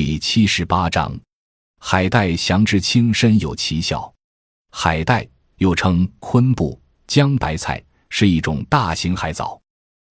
[0.00, 1.12] 第七十八章，
[1.80, 4.14] 海带降之轻身有奇效。
[4.70, 9.60] 海带又称昆布、姜白菜，是一种大型海藻。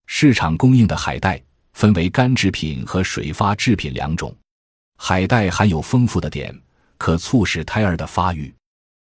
[0.06, 4.36] 市场供应的海带分为干制品和水发制品两种。
[4.98, 6.54] 海带含有丰富的碘，
[6.98, 8.54] 可促使胎儿的发育。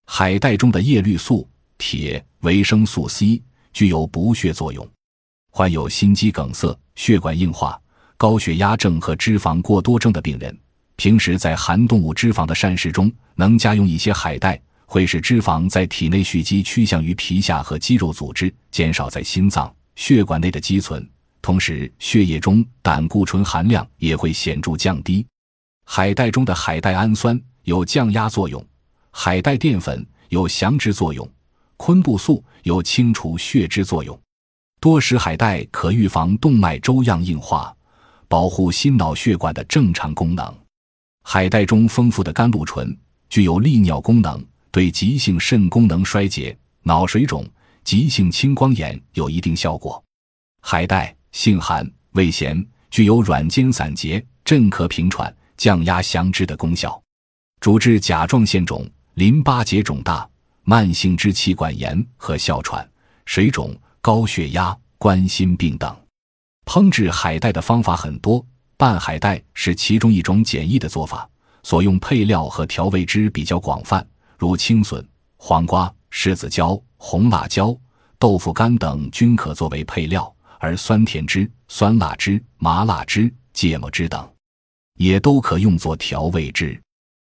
[0.05, 1.45] 海带中的叶绿素、
[1.77, 3.43] 铁、维生素 C
[3.73, 4.89] 具有补血作用。
[5.51, 7.77] 患有心肌梗塞、血管硬化。
[8.15, 10.57] 高血压症和脂肪过多症的病人，
[10.99, 21.09] 平时在含动物脂肪的膳食中能加用一些海带，会使脂肪在体内蓄积趋向于皮下和肌肉组织，减少在心脏、血管内的积存。
[21.41, 25.25] 同时，血液中胆固醇含量也会显著降低。
[25.85, 28.61] 海带中的海带氨酸有降压作用，
[29.11, 31.25] 海带淀粉有降脂作用，
[31.77, 34.19] 昆布素有清除血脂作用。
[34.81, 37.73] 多食海带可预防动脉粥样硬化。
[38.27, 40.53] 保护心脑血管的正常功能。
[41.23, 42.97] 海带中丰富的甘露醇
[43.29, 47.45] 具有利尿功能，对急性肾功能衰竭、脑水肿、
[47.83, 50.03] 急性青光眼有一定效果。
[50.61, 57.01] 海带性寒，味咸，具有软坚散结、镇咳平喘、降压降脂的功效，
[57.59, 60.27] 主治甲状腺肿、淋巴结肿大、
[60.63, 62.87] 慢性支气管炎和哮喘、
[63.25, 65.95] 水肿、高血压、冠心病等。
[66.65, 68.45] 烹制海带的方法很多，
[68.79, 71.29] 拌海带是其中一种简易的做法。
[71.63, 77.77] 所用配料和调味汁比较广泛，如青笋、黄瓜、柿子椒、红辣椒、
[78.17, 84.25] 豆腐干等均可作为配料，而酸甜汁、酸辣汁、麻辣汁、芥末汁等
[84.95, 86.81] 也都可用作调味汁。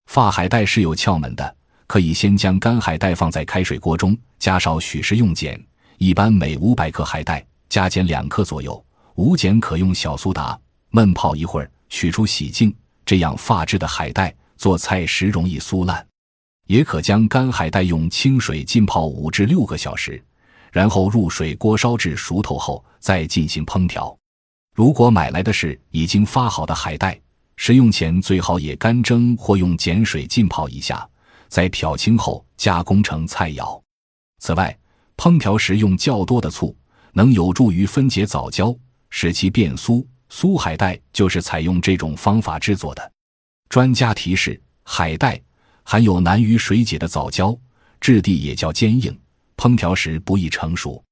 [0.07, 1.55] 发海带是有窍门的，
[1.87, 5.57] 可以先将干海带放在开水锅中，加少许食用碱，
[5.97, 8.83] 一般每五百克海带加减两克左右。
[9.15, 10.59] 无碱可用小苏打
[10.91, 12.73] 焖泡一会儿，取出洗净，
[13.05, 16.05] 这样发制的海带做菜时容易酥烂。
[16.67, 20.21] 也可将干海带用清水浸泡五至六个小时，
[20.71, 24.17] 然后入水锅烧至熟透后再进行烹调。
[24.75, 27.19] 如果买来的是已经发好的海带，
[27.55, 31.07] 食用前最好也干蒸或用碱水浸泡一下，
[31.47, 33.81] 再漂清后加工成菜肴。
[34.39, 34.77] 此外，
[35.15, 36.75] 烹调时用较多的醋，
[37.13, 38.75] 能有助于分解藻胶。
[39.09, 43.11] 使其变酥，酥海带就是采用这种方法制作的。
[43.69, 45.41] 专家提示：海带
[45.83, 47.57] 含有难于水解的藻胶，
[47.99, 49.17] 质地也较坚硬，
[49.55, 51.03] 烹调时不易成熟。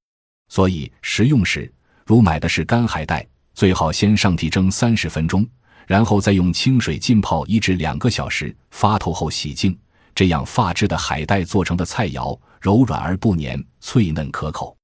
[0.50, 1.72] 所以食用时，
[2.06, 5.48] 如买的是干海带，最好先上屉蒸三十分钟，
[5.88, 9.78] 然后再用清水浸泡一至两个小时，发透后洗净。
[10.14, 14.78] 这样发制的海带做成的菜肴柔软而不粘，脆嫩可口。